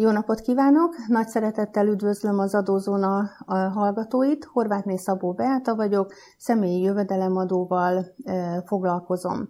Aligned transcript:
Jó 0.00 0.10
napot 0.10 0.40
kívánok! 0.40 0.94
Nagy 1.06 1.28
szeretettel 1.28 1.86
üdvözlöm 1.86 2.38
az 2.38 2.54
Adózóna 2.54 3.30
hallgatóit. 3.74 4.44
Horvátné 4.44 4.96
Szabó 4.96 5.32
Beáta 5.32 5.74
vagyok, 5.74 6.12
személyi 6.36 6.82
jövedelemadóval 6.82 8.04
foglalkozom. 8.64 9.48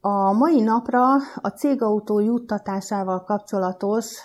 A 0.00 0.32
mai 0.32 0.60
napra 0.60 1.04
a 1.34 1.48
cégautó 1.48 2.18
juttatásával 2.18 3.24
kapcsolatos 3.24 4.22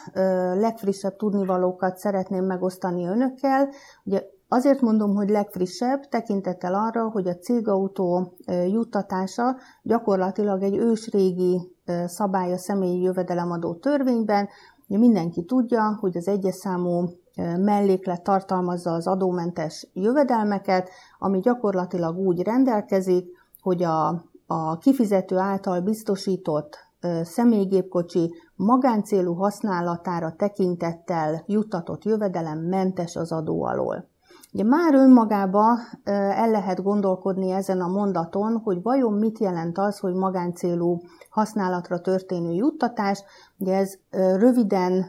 legfrissebb 0.53 1.15
tudnivalókat 1.15 1.97
szeretném 1.97 2.45
megosztani 2.45 3.07
önökkel. 3.07 3.69
Ugye 4.03 4.21
Azért 4.53 4.81
mondom, 4.81 5.15
hogy 5.15 5.29
legfrissebb, 5.29 6.09
tekintettel 6.09 6.73
arra, 6.73 7.09
hogy 7.09 7.27
a 7.27 7.37
cégautó 7.37 8.33
juttatása 8.67 9.55
gyakorlatilag 9.81 10.63
egy 10.63 10.77
ősrégi 10.77 11.75
szabály 12.05 12.53
a 12.53 12.57
személyi 12.57 13.01
jövedelemadó 13.01 13.73
törvényben, 13.73 14.49
Mindenki 14.87 15.43
tudja, 15.43 15.97
hogy 15.99 16.17
az 16.17 16.27
egyes 16.27 16.55
számú 16.55 17.09
melléklet 17.57 18.23
tartalmazza 18.23 18.91
az 18.91 19.07
adómentes 19.07 19.87
jövedelmeket, 19.93 20.89
ami 21.19 21.39
gyakorlatilag 21.39 22.17
úgy 22.17 22.41
rendelkezik, 22.41 23.27
hogy 23.61 23.83
a, 23.83 24.23
a 24.45 24.77
kifizető 24.77 25.37
által 25.37 25.81
biztosított 25.81 26.77
személygépkocsi 27.23 28.33
magáncélú 28.55 29.33
használatára 29.33 30.35
tekintettel 30.35 31.43
juttatott 31.47 32.03
jövedelem 32.03 32.59
mentes 32.59 33.15
az 33.15 33.31
adó 33.31 33.63
alól. 33.63 34.11
Ugye 34.53 34.63
már 34.63 34.93
önmagába 34.93 35.63
el 36.03 36.51
lehet 36.51 36.83
gondolkodni 36.83 37.51
ezen 37.51 37.81
a 37.81 37.87
mondaton, 37.87 38.57
hogy 38.63 38.81
vajon 38.81 39.13
mit 39.13 39.39
jelent 39.39 39.77
az, 39.77 39.99
hogy 39.99 40.13
magáncélú 40.13 41.01
használatra 41.29 41.99
történő 41.99 42.51
juttatás. 42.51 43.23
Ugye 43.57 43.75
ez 43.75 43.93
röviden 44.37 45.05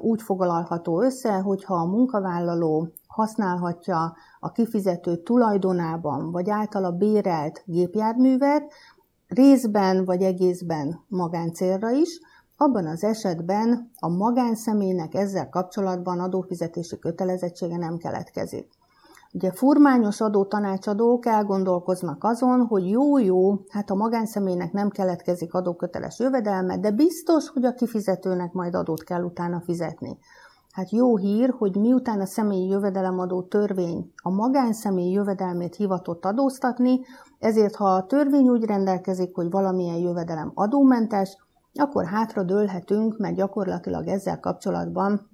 úgy 0.00 0.22
foglalható 0.22 1.02
össze, 1.02 1.32
hogyha 1.32 1.74
a 1.74 1.86
munkavállaló 1.86 2.88
használhatja 3.06 4.14
a 4.40 4.52
kifizető 4.52 5.16
tulajdonában, 5.16 6.30
vagy 6.30 6.50
általa 6.50 6.90
bérelt 6.90 7.62
gépjárművet, 7.64 8.72
részben 9.28 10.04
vagy 10.04 10.22
egészben 10.22 11.04
magáncélra 11.08 11.90
is, 11.90 12.20
abban 12.56 12.86
az 12.86 13.04
esetben 13.04 13.90
a 13.98 14.08
magánszemélynek 14.08 15.14
ezzel 15.14 15.48
kapcsolatban 15.48 16.20
adófizetési 16.20 16.98
kötelezettsége 16.98 17.76
nem 17.76 17.96
keletkezik. 17.96 18.68
Ugye 19.32 19.52
furmányos 19.52 20.20
adó 20.20 20.44
tanácsadók 20.44 21.26
elgondolkoznak 21.26 22.24
azon, 22.24 22.66
hogy 22.66 22.90
jó-jó, 22.90 23.60
hát 23.68 23.90
a 23.90 23.94
magánszemélynek 23.94 24.72
nem 24.72 24.90
keletkezik 24.90 25.54
adóköteles 25.54 26.18
jövedelme, 26.18 26.78
de 26.78 26.90
biztos, 26.90 27.48
hogy 27.48 27.64
a 27.64 27.74
kifizetőnek 27.74 28.52
majd 28.52 28.74
adót 28.74 29.04
kell 29.04 29.22
utána 29.22 29.60
fizetni. 29.60 30.18
Hát 30.72 30.90
jó 30.90 31.16
hír, 31.16 31.54
hogy 31.58 31.76
miután 31.76 32.20
a 32.20 32.26
személyi 32.26 32.68
jövedelemadó 32.68 33.42
törvény 33.42 34.12
a 34.22 34.30
magánszemély 34.30 35.12
jövedelmét 35.12 35.74
hivatott 35.74 36.24
adóztatni, 36.24 37.00
ezért 37.38 37.76
ha 37.76 37.84
a 37.84 38.06
törvény 38.06 38.48
úgy 38.48 38.64
rendelkezik, 38.64 39.34
hogy 39.34 39.50
valamilyen 39.50 39.96
jövedelem 39.96 40.52
adómentes, 40.54 41.36
akkor 41.78 42.04
hátra 42.04 42.42
dőlhetünk, 42.42 43.18
mert 43.18 43.34
gyakorlatilag 43.34 44.06
ezzel 44.06 44.40
kapcsolatban 44.40 45.30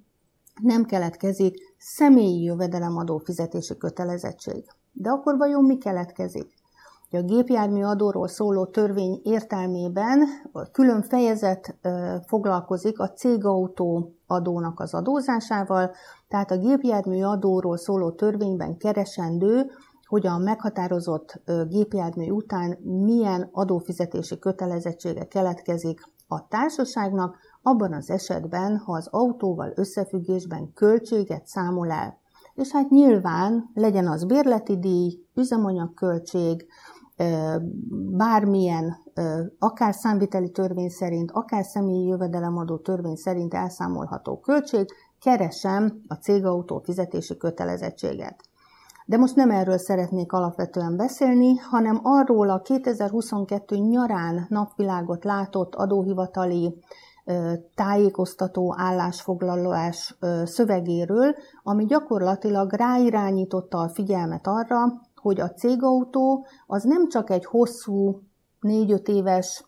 nem 0.61 0.85
keletkezik 0.85 1.75
személyi 1.77 2.43
jövedelemadó 2.43 3.17
fizetési 3.17 3.77
kötelezettség. 3.77 4.65
De 4.91 5.09
akkor 5.09 5.37
vajon 5.37 5.63
mi 5.63 5.77
keletkezik? 5.77 6.53
A 7.11 7.21
gépjármű 7.21 7.83
adóról 7.83 8.27
szóló 8.27 8.65
törvény 8.65 9.19
értelmében 9.23 10.19
külön 10.71 11.01
fejezet 11.01 11.77
foglalkozik 12.27 12.99
a 12.99 13.11
cégautó 13.11 14.15
adónak 14.27 14.79
az 14.79 14.93
adózásával, 14.93 15.91
tehát 16.27 16.51
a 16.51 16.57
gépjármű 16.57 17.23
adóról 17.23 17.77
szóló 17.77 18.11
törvényben 18.11 18.77
keresendő, 18.77 19.71
hogy 20.05 20.27
a 20.27 20.37
meghatározott 20.37 21.41
gépjármű 21.67 22.29
után 22.29 22.77
milyen 22.81 23.49
adófizetési 23.51 24.39
kötelezettsége 24.39 25.23
keletkezik 25.23 26.01
a 26.27 26.47
társaságnak, 26.47 27.37
abban 27.61 27.93
az 27.93 28.09
esetben, 28.09 28.77
ha 28.77 28.93
az 28.93 29.07
autóval 29.07 29.71
összefüggésben 29.75 30.73
költséget 30.73 31.47
számol 31.47 31.91
el. 31.91 32.21
És 32.53 32.71
hát 32.71 32.89
nyilván 32.89 33.69
legyen 33.73 34.07
az 34.07 34.25
bérleti 34.25 34.79
díj, 34.79 35.19
üzemanyagköltség, 35.35 36.65
bármilyen, 38.11 38.97
akár 39.59 39.93
számviteli 39.93 40.51
törvény 40.51 40.89
szerint, 40.89 41.31
akár 41.31 41.63
személyi 41.63 42.07
jövedelemadó 42.07 42.77
törvény 42.77 43.15
szerint 43.15 43.53
elszámolható 43.53 44.39
költség, 44.39 44.85
keresem 45.19 46.01
a 46.07 46.13
cégautó 46.13 46.81
fizetési 46.83 47.37
kötelezettséget. 47.37 48.43
De 49.05 49.17
most 49.17 49.35
nem 49.35 49.51
erről 49.51 49.77
szeretnék 49.77 50.31
alapvetően 50.31 50.97
beszélni, 50.97 51.55
hanem 51.55 51.99
arról 52.03 52.49
a 52.49 52.61
2022 52.61 53.75
nyarán 53.75 54.45
napvilágot 54.49 55.23
látott 55.23 55.75
adóhivatali 55.75 56.83
tájékoztató 57.75 58.73
állásfoglalás 58.77 60.17
szövegéről, 60.43 61.35
ami 61.63 61.85
gyakorlatilag 61.85 62.73
ráirányította 62.73 63.77
a 63.77 63.89
figyelmet 63.89 64.47
arra, 64.47 64.79
hogy 65.15 65.39
a 65.39 65.51
cégautó 65.51 66.45
az 66.67 66.83
nem 66.83 67.07
csak 67.09 67.29
egy 67.29 67.45
hosszú, 67.45 68.19
négy-öt 68.59 69.07
éves 69.07 69.65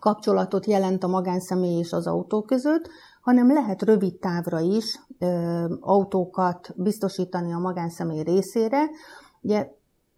kapcsolatot 0.00 0.66
jelent 0.66 1.04
a 1.04 1.08
magánszemély 1.08 1.78
és 1.78 1.92
az 1.92 2.06
autó 2.06 2.42
között, 2.42 2.88
hanem 3.26 3.52
lehet 3.52 3.82
rövid 3.82 4.18
távra 4.18 4.60
is 4.60 5.00
ö, 5.18 5.26
autókat 5.80 6.72
biztosítani 6.76 7.52
a 7.52 7.58
magánszemély 7.58 8.22
részére. 8.22 8.84
Ugye 9.40 9.68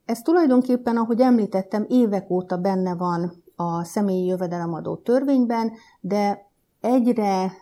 ez 0.05 0.19
tulajdonképpen, 0.19 0.97
ahogy 0.97 1.21
említettem, 1.21 1.85
évek 1.89 2.31
óta 2.31 2.57
benne 2.57 2.95
van 2.95 3.33
a 3.57 3.85
személyi 3.85 4.27
jövedelemadó 4.27 4.97
törvényben, 4.97 5.73
de 6.01 6.48
egyre 6.81 7.53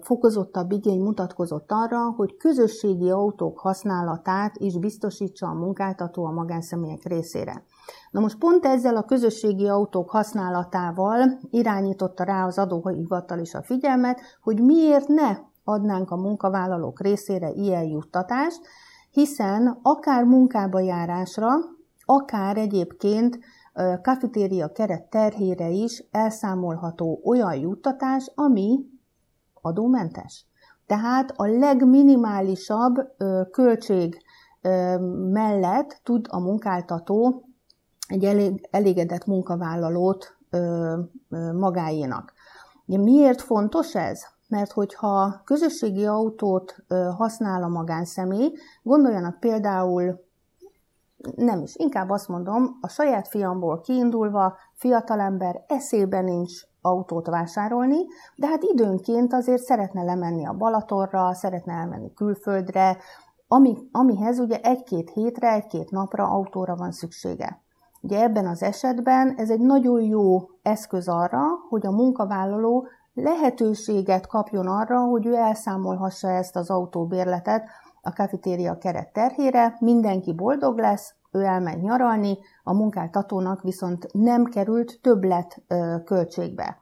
fokozottabb 0.00 0.72
igény 0.72 1.02
mutatkozott 1.02 1.72
arra, 1.72 2.10
hogy 2.16 2.36
közösségi 2.36 3.10
autók 3.10 3.58
használatát 3.58 4.56
is 4.56 4.78
biztosítsa 4.78 5.46
a 5.46 5.54
munkáltató 5.54 6.24
a 6.24 6.30
magánszemélyek 6.30 7.02
részére. 7.02 7.64
Na 8.10 8.20
most 8.20 8.38
pont 8.38 8.64
ezzel 8.64 8.96
a 8.96 9.04
közösségi 9.04 9.68
autók 9.68 10.10
használatával 10.10 11.38
irányította 11.50 12.24
rá 12.24 12.46
az 12.46 12.58
adóhivatal 12.58 13.38
is 13.38 13.54
a 13.54 13.62
figyelmet, 13.62 14.20
hogy 14.42 14.62
miért 14.62 15.08
ne 15.08 15.36
adnánk 15.64 16.10
a 16.10 16.16
munkavállalók 16.16 17.00
részére 17.00 17.50
ilyen 17.50 17.84
juttatást, 17.84 18.60
hiszen 19.10 19.78
akár 19.82 20.24
munkába 20.24 20.80
járásra, 20.80 21.50
akár 22.04 22.56
egyébként 22.56 23.38
kafetéria 24.02 24.72
keret 24.72 25.02
terhére 25.02 25.68
is 25.68 26.04
elszámolható 26.10 27.20
olyan 27.24 27.54
juttatás, 27.54 28.30
ami 28.34 28.78
adómentes. 29.62 30.46
Tehát 30.86 31.32
a 31.36 31.46
legminimálisabb 31.46 32.94
költség 33.50 34.22
mellett 35.32 36.00
tud 36.02 36.26
a 36.30 36.40
munkáltató 36.40 37.48
egy 38.08 38.24
elég, 38.24 38.68
elégedett 38.70 39.26
munkavállalót 39.26 40.36
magáénak. 41.52 42.32
Miért 42.86 43.40
fontos 43.40 43.94
ez? 43.94 44.20
Mert 44.48 44.72
hogyha 44.72 45.40
közösségi 45.44 46.06
autót 46.06 46.84
használ 47.16 47.62
a 47.62 47.68
magánszemély, 47.68 48.52
gondoljanak 48.82 49.40
például 49.40 50.23
nem 51.36 51.62
is, 51.62 51.76
inkább 51.76 52.10
azt 52.10 52.28
mondom, 52.28 52.78
a 52.80 52.88
saját 52.88 53.28
fiamból 53.28 53.80
kiindulva 53.80 54.56
fiatalember 54.72 55.64
eszébe 55.66 56.20
nincs 56.20 56.52
autót 56.80 57.26
vásárolni, 57.26 57.98
de 58.36 58.46
hát 58.46 58.62
időnként 58.62 59.32
azért 59.32 59.62
szeretne 59.62 60.02
lemenni 60.02 60.46
a 60.46 60.52
Balatorra, 60.52 61.34
szeretne 61.34 61.72
elmenni 61.72 62.12
külföldre, 62.14 62.96
ami, 63.48 63.76
amihez 63.92 64.38
ugye 64.38 64.60
egy-két 64.60 65.10
hétre, 65.10 65.52
egy-két 65.52 65.90
napra 65.90 66.24
autóra 66.24 66.76
van 66.76 66.92
szüksége. 66.92 67.62
Ugye 68.00 68.22
ebben 68.22 68.46
az 68.46 68.62
esetben 68.62 69.34
ez 69.36 69.50
egy 69.50 69.60
nagyon 69.60 70.00
jó 70.00 70.48
eszköz 70.62 71.08
arra, 71.08 71.42
hogy 71.68 71.86
a 71.86 71.90
munkavállaló 71.90 72.86
lehetőséget 73.14 74.26
kapjon 74.26 74.66
arra, 74.66 75.00
hogy 75.00 75.26
ő 75.26 75.34
elszámolhassa 75.34 76.28
ezt 76.28 76.56
az 76.56 76.70
autóbérletet 76.70 77.64
a 78.02 78.12
kafetéria 78.12 78.78
keret 78.78 79.12
terhére, 79.12 79.76
mindenki 79.80 80.32
boldog 80.32 80.78
lesz, 80.78 81.14
ő 81.34 81.42
elmegy 81.42 81.82
nyaralni, 81.82 82.38
a 82.62 82.72
munkáltatónak 82.72 83.62
viszont 83.62 84.06
nem 84.12 84.44
került 84.44 84.98
többlet 85.02 85.62
költségbe. 86.04 86.76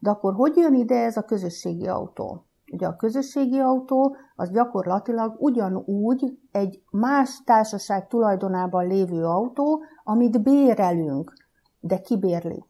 De 0.00 0.10
akkor 0.10 0.34
hogy 0.34 0.56
jön 0.56 0.74
ide 0.74 1.04
ez 1.04 1.16
a 1.16 1.22
közösségi 1.22 1.86
autó? 1.86 2.42
Ugye 2.72 2.86
a 2.86 2.96
közösségi 2.96 3.58
autó 3.58 4.16
az 4.36 4.50
gyakorlatilag 4.50 5.34
ugyanúgy 5.38 6.38
egy 6.52 6.82
más 6.90 7.42
társaság 7.44 8.06
tulajdonában 8.06 8.86
lévő 8.86 9.24
autó, 9.24 9.82
amit 10.04 10.42
bérelünk, 10.42 11.32
de 11.80 12.00
kibérli. 12.00 12.64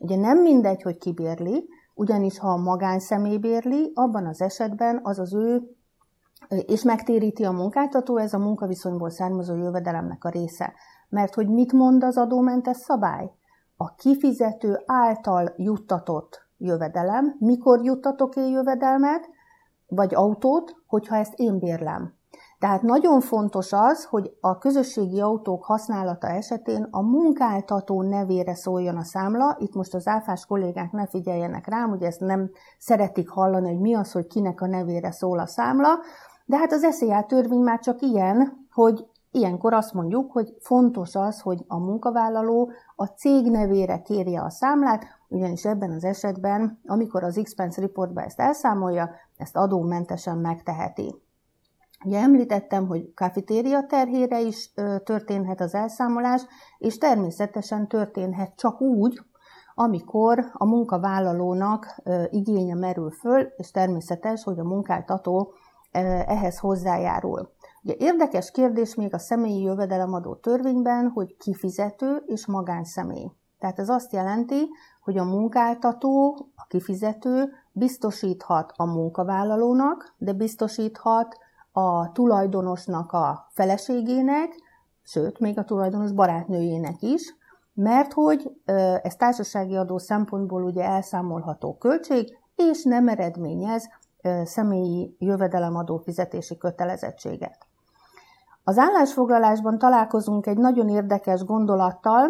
Ugye 0.00 0.16
nem 0.16 0.42
mindegy, 0.42 0.82
hogy 0.82 0.98
kibérli, 0.98 1.68
ugyanis 1.94 2.38
ha 2.38 2.48
a 2.48 2.62
magánszemély 2.62 3.38
bérli, 3.38 3.90
abban 3.94 4.26
az 4.26 4.40
esetben 4.40 5.00
az 5.02 5.18
az 5.18 5.34
ő 5.34 5.76
és 6.48 6.82
megtéríti 6.82 7.44
a 7.44 7.50
munkáltató, 7.50 8.16
ez 8.16 8.34
a 8.34 8.38
munkaviszonyból 8.38 9.10
származó 9.10 9.56
jövedelemnek 9.56 10.24
a 10.24 10.28
része. 10.28 10.72
Mert 11.08 11.34
hogy 11.34 11.48
mit 11.48 11.72
mond 11.72 12.04
az 12.04 12.16
adómentes 12.16 12.76
szabály? 12.76 13.30
A 13.76 13.94
kifizető 13.94 14.82
által 14.86 15.52
juttatott 15.56 16.42
jövedelem, 16.58 17.36
mikor 17.38 17.84
juttatok 17.84 18.36
én 18.36 18.48
jövedelmet, 18.48 19.28
vagy 19.86 20.14
autót, 20.14 20.74
hogyha 20.86 21.16
ezt 21.16 21.34
én 21.36 21.58
bérlem. 21.58 22.14
Tehát 22.58 22.82
nagyon 22.82 23.20
fontos 23.20 23.72
az, 23.72 24.04
hogy 24.04 24.36
a 24.40 24.58
közösségi 24.58 25.20
autók 25.20 25.64
használata 25.64 26.26
esetén 26.26 26.88
a 26.90 27.02
munkáltató 27.02 28.02
nevére 28.02 28.54
szóljon 28.54 28.96
a 28.96 29.02
számla. 29.02 29.56
Itt 29.58 29.74
most 29.74 29.94
az 29.94 30.06
áfás 30.06 30.46
kollégák 30.46 30.92
ne 30.92 31.06
figyeljenek 31.06 31.66
rám, 31.66 31.88
hogy 31.88 32.02
ezt 32.02 32.20
nem 32.20 32.50
szeretik 32.78 33.28
hallani, 33.28 33.68
hogy 33.68 33.80
mi 33.80 33.94
az, 33.94 34.12
hogy 34.12 34.26
kinek 34.26 34.60
a 34.60 34.66
nevére 34.66 35.10
szól 35.10 35.38
a 35.38 35.46
számla. 35.46 35.98
De 36.44 36.56
hát 36.56 36.72
az 36.72 36.86
SZIA 36.90 37.24
törvény 37.26 37.62
már 37.62 37.78
csak 37.78 38.02
ilyen, 38.02 38.66
hogy 38.70 39.06
ilyenkor 39.30 39.72
azt 39.72 39.92
mondjuk, 39.92 40.32
hogy 40.32 40.56
fontos 40.60 41.14
az, 41.14 41.40
hogy 41.40 41.64
a 41.68 41.78
munkavállaló 41.78 42.70
a 42.96 43.04
cég 43.04 43.50
nevére 43.50 44.02
kérje 44.02 44.42
a 44.42 44.50
számlát, 44.50 45.04
ugyanis 45.28 45.64
ebben 45.64 45.90
az 45.90 46.04
esetben, 46.04 46.80
amikor 46.86 47.24
az 47.24 47.38
expense 47.38 47.80
reportba 47.80 48.22
ezt 48.22 48.40
elszámolja, 48.40 49.10
ezt 49.36 49.56
adómentesen 49.56 50.38
megteheti. 50.38 51.14
Ugye 52.04 52.20
említettem, 52.20 52.86
hogy 52.86 53.14
kafetéria 53.14 53.86
terhére 53.86 54.40
is 54.40 54.72
történhet 55.04 55.60
az 55.60 55.74
elszámolás, 55.74 56.42
és 56.78 56.98
természetesen 56.98 57.88
történhet 57.88 58.52
csak 58.56 58.80
úgy, 58.80 59.20
amikor 59.74 60.50
a 60.52 60.64
munkavállalónak 60.66 62.02
igénye 62.30 62.74
merül 62.74 63.10
föl, 63.10 63.40
és 63.56 63.70
természetes, 63.70 64.44
hogy 64.44 64.58
a 64.58 64.64
munkáltató 64.64 65.52
ehhez 65.94 66.58
hozzájárul. 66.58 67.52
Ugye 67.82 67.94
érdekes 67.98 68.50
kérdés 68.50 68.94
még 68.94 69.14
a 69.14 69.18
személyi 69.18 69.62
jövedelemadó 69.62 70.34
törvényben, 70.34 71.08
hogy 71.08 71.36
kifizető 71.36 72.22
és 72.26 72.46
magánszemély. 72.46 73.30
Tehát 73.58 73.78
ez 73.78 73.88
azt 73.88 74.12
jelenti, 74.12 74.68
hogy 75.00 75.18
a 75.18 75.24
munkáltató, 75.24 76.36
a 76.56 76.66
kifizető 76.68 77.52
biztosíthat 77.72 78.72
a 78.76 78.84
munkavállalónak, 78.84 80.14
de 80.18 80.32
biztosíthat 80.32 81.36
a 81.72 82.12
tulajdonosnak 82.12 83.12
a 83.12 83.48
feleségének, 83.50 84.48
sőt, 85.02 85.38
még 85.38 85.58
a 85.58 85.64
tulajdonos 85.64 86.12
barátnőjének 86.12 87.02
is, 87.02 87.36
mert 87.74 88.12
hogy 88.12 88.50
ez 89.02 89.16
társasági 89.16 89.76
adó 89.76 89.98
szempontból 89.98 90.64
ugye 90.64 90.84
elszámolható 90.84 91.76
költség, 91.76 92.38
és 92.54 92.84
nem 92.84 93.08
eredményez 93.08 93.88
személyi 94.44 95.16
jövedelemadó 95.18 95.96
fizetési 95.96 96.56
kötelezettséget. 96.56 97.66
Az 98.64 98.78
állásfoglalásban 98.78 99.78
találkozunk 99.78 100.46
egy 100.46 100.56
nagyon 100.56 100.88
érdekes 100.88 101.44
gondolattal, 101.44 102.28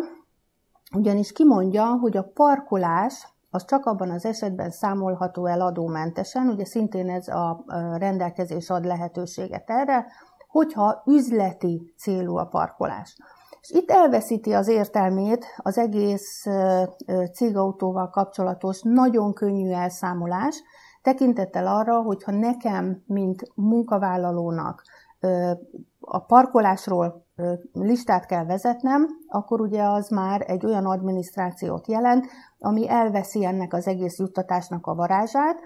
ugyanis 0.95 1.33
kimondja, 1.33 1.85
hogy 1.85 2.17
a 2.17 2.31
parkolás 2.35 3.29
az 3.51 3.65
csak 3.65 3.87
abban 3.87 4.11
az 4.11 4.25
esetben 4.25 4.71
számolható 4.71 5.47
el 5.47 5.61
adómentesen, 5.61 6.49
ugye 6.49 6.65
szintén 6.65 7.11
ez 7.11 7.29
a 7.29 7.65
rendelkezés 7.99 8.71
ad 8.71 8.85
lehetőséget 8.85 9.71
erre, 9.71 10.07
hogyha 10.49 11.03
üzleti 11.07 11.95
célú 11.99 12.37
a 12.37 12.47
parkolás. 12.47 13.17
És 13.61 13.71
itt 13.71 13.91
elveszíti 13.91 14.53
az 14.53 14.69
értelmét 14.69 15.47
az 15.57 15.79
egész 15.79 16.47
cégautóval 17.33 18.11
kapcsolatos 18.11 18.81
nagyon 18.83 19.33
könnyű 19.33 19.73
elszámolás, 19.73 20.63
tekintettel 21.05 21.67
arra, 21.67 22.03
hogyha 22.03 22.33
nekem, 22.33 23.03
mint 23.07 23.43
munkavállalónak 23.55 24.83
a 26.01 26.19
parkolásról 26.19 27.25
listát 27.73 28.27
kell 28.27 28.45
vezetnem, 28.45 29.07
akkor 29.29 29.61
ugye 29.61 29.83
az 29.83 30.09
már 30.09 30.45
egy 30.47 30.67
olyan 30.67 30.87
adminisztrációt 30.87 31.89
jelent, 31.89 32.27
ami 32.59 32.89
elveszi 32.89 33.45
ennek 33.45 33.73
az 33.73 33.87
egész 33.87 34.19
juttatásnak 34.19 34.87
a 34.87 34.95
varázsát. 34.95 35.59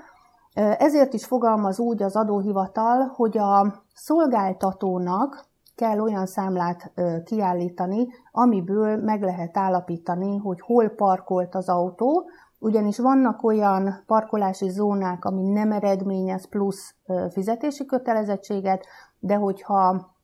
Ezért 0.78 1.12
is 1.12 1.24
fogalmaz 1.24 1.78
úgy 1.78 2.02
az 2.02 2.16
adóhivatal, 2.16 3.12
hogy 3.16 3.38
a 3.38 3.82
szolgáltatónak 3.94 5.46
kell 5.74 6.00
olyan 6.00 6.26
számlát 6.26 6.92
kiállítani, 7.24 8.06
amiből 8.32 8.96
meg 8.96 9.22
lehet 9.22 9.56
állapítani, 9.56 10.36
hogy 10.36 10.60
hol 10.60 10.88
parkolt 10.88 11.54
az 11.54 11.68
autó, 11.68 12.30
ugyanis 12.58 12.98
vannak 12.98 13.42
olyan 13.42 14.02
parkolási 14.06 14.68
zónák, 14.68 15.24
ami 15.24 15.42
nem 15.42 15.72
eredményez 15.72 16.48
plusz 16.48 16.94
fizetési 17.30 17.84
kötelezettséget, 17.84 18.86
de 19.18 19.34
hogyha 19.34 20.16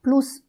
plusz 0.00 0.42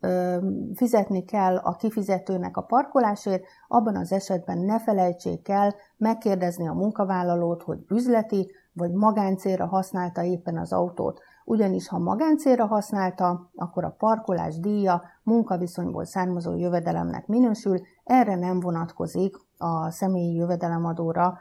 fizetni 0.75 1.25
kell 1.25 1.58
a 1.58 1.75
kifizetőnek 1.75 2.58
a 2.58 2.62
parkolásért, 2.62 3.44
abban 3.68 3.96
az 3.96 4.12
esetben 4.12 4.58
ne 4.58 4.80
felejtsék 4.80 5.50
el 5.50 5.75
megkérdezni 5.98 6.68
a 6.68 6.74
munkavállalót, 6.74 7.64
hogy 7.64 7.80
üzleti 7.90 8.52
vagy 8.74 8.92
magáncélra 8.92 9.66
használta 9.66 10.24
éppen 10.24 10.58
az 10.58 10.74
autót. 10.74 11.20
Ugyanis 11.45 11.88
ha 11.88 12.00
magáncélra 12.00 12.66
használta, 12.66 13.50
akkor 13.56 13.84
a 13.84 13.95
parkolás 13.98 14.60
díja 14.60 15.04
munkaviszonyból 15.24 16.06
származó 16.06 16.56
jövedelemnek 16.56 17.28
minősül, 17.28 17.81
erre 18.04 18.36
nem 18.36 18.60
vonatkozik 18.60 19.36
a 19.57 19.92
személyi 19.92 20.36
jövedelemadóra 20.36 21.38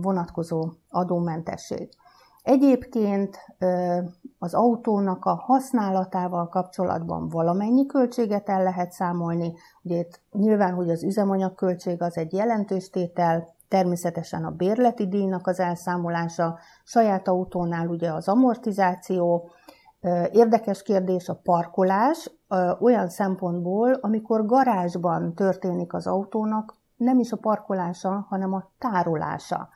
vonatkozó 0.00 0.70
adómentesség. 0.88 1.88
Egyébként 2.42 3.38
az 4.38 4.54
autónak 4.54 5.24
a 5.24 5.34
használatával 5.34 6.48
kapcsolatban 6.48 7.28
valamennyi 7.28 7.86
költséget 7.86 8.48
el 8.48 8.62
lehet 8.62 8.92
számolni. 8.92 9.52
Ugye 9.82 9.98
itt 9.98 10.20
nyilván, 10.32 10.74
hogy 10.74 10.90
az 10.90 11.02
üzemanyagköltség 11.02 12.02
az 12.02 12.16
egy 12.16 12.32
jelentős 12.32 12.90
tétel, 12.90 13.54
természetesen 13.72 14.44
a 14.44 14.50
bérleti 14.50 15.08
díjnak 15.08 15.46
az 15.46 15.60
elszámolása, 15.60 16.58
saját 16.84 17.28
autónál 17.28 17.86
ugye 17.86 18.12
az 18.12 18.28
amortizáció, 18.28 19.50
Érdekes 20.30 20.82
kérdés 20.82 21.28
a 21.28 21.40
parkolás 21.42 22.30
olyan 22.80 23.08
szempontból, 23.08 23.92
amikor 23.92 24.46
garázsban 24.46 25.34
történik 25.34 25.92
az 25.92 26.06
autónak, 26.06 26.76
nem 26.96 27.18
is 27.18 27.32
a 27.32 27.36
parkolása, 27.36 28.26
hanem 28.28 28.52
a 28.52 28.70
tárolása. 28.78 29.68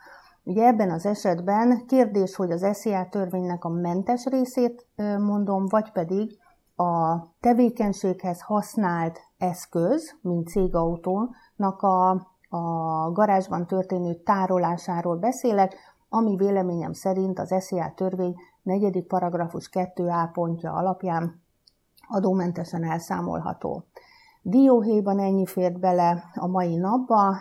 Ugye 0.43 0.67
ebben 0.67 0.91
az 0.91 1.07
esetben 1.07 1.87
kérdés, 1.87 2.37
hogy 2.37 2.51
az 2.51 2.67
SZIA 2.73 3.09
törvénynek 3.11 3.65
a 3.65 3.69
mentes 3.69 4.25
részét 4.25 4.87
mondom, 5.19 5.67
vagy 5.67 5.93
pedig 5.93 6.39
a 6.77 7.17
tevékenységhez 7.41 8.41
használt 8.41 9.21
eszköz, 9.39 10.19
mint 10.23 10.49
cégautónak 10.49 11.83
a, 11.83 12.27
a 12.49 13.11
garázsban 13.13 13.67
történő 13.67 14.15
tárolásáról 14.15 15.17
beszélek, 15.17 15.75
ami 16.09 16.37
véleményem 16.37 16.93
szerint 16.93 17.39
az 17.39 17.55
SZIA 17.59 17.93
törvény 17.97 18.35
negyedik 18.63 19.07
paragrafus 19.07 19.71
2a 19.73 20.29
pontja 20.33 20.73
alapján 20.73 21.43
adómentesen 22.09 22.85
elszámolható. 22.85 23.85
Dióhéjban 24.43 25.19
ennyi 25.19 25.47
fért 25.47 25.79
bele 25.79 26.25
a 26.35 26.47
mai 26.47 26.77
napba, 26.77 27.37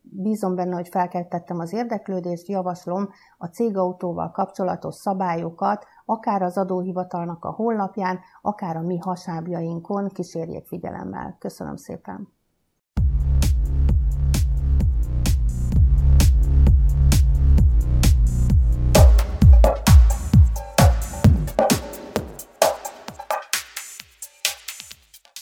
bízom 0.00 0.54
benne, 0.54 0.74
hogy 0.74 0.88
felkeltettem 0.88 1.58
az 1.58 1.72
érdeklődést, 1.72 2.48
javaslom 2.48 3.08
a 3.38 3.46
cégautóval 3.46 4.30
kapcsolatos 4.30 4.94
szabályokat, 4.94 5.86
akár 6.04 6.42
az 6.42 6.58
adóhivatalnak 6.58 7.44
a 7.44 7.50
honlapján, 7.50 8.18
akár 8.42 8.76
a 8.76 8.82
mi 8.82 8.98
hasábjainkon 8.98 10.08
kísérjék 10.08 10.66
figyelemmel. 10.66 11.36
Köszönöm 11.38 11.76
szépen! 11.76 12.37